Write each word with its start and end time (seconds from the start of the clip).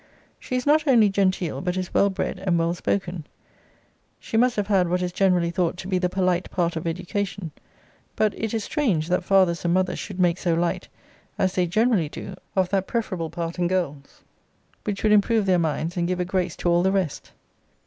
She 0.39 0.55
is 0.55 0.65
not 0.65 0.87
only 0.87 1.09
genteel, 1.09 1.61
but 1.61 1.77
is 1.77 1.93
well 1.93 2.09
bred, 2.09 2.39
and 2.39 2.57
well 2.57 2.73
spoken 2.73 3.27
she 4.19 4.35
must 4.35 4.55
have 4.55 4.65
had 4.65 4.89
what 4.89 5.03
is 5.03 5.11
generally 5.11 5.51
thought 5.51 5.77
to 5.77 5.87
be 5.87 5.99
the 5.99 6.09
polite 6.09 6.49
part 6.49 6.75
of 6.75 6.87
education: 6.87 7.51
but 8.15 8.33
it 8.35 8.51
is 8.51 8.63
strange, 8.63 9.09
that 9.09 9.23
fathers 9.23 9.63
and 9.63 9.75
mothers 9.75 9.99
should 9.99 10.19
make 10.19 10.39
so 10.39 10.55
light, 10.55 10.87
as 11.37 11.53
they 11.53 11.67
generally 11.67 12.09
do, 12.09 12.33
of 12.55 12.69
that 12.69 12.87
preferable 12.87 13.29
part, 13.29 13.59
in 13.59 13.67
girls, 13.67 14.23
which 14.85 15.03
would 15.03 15.11
improve 15.11 15.45
their 15.45 15.59
minds, 15.59 15.95
and 15.95 16.07
give 16.07 16.19
a 16.19 16.25
grace 16.25 16.55
to 16.55 16.69
all 16.69 16.81
the 16.81 16.91
rest. 16.91 17.31